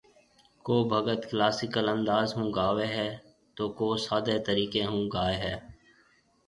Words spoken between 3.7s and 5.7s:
ڪو سادي طريقي ھونگاوي هي